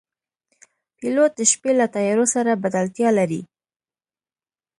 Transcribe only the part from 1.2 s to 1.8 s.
د شپې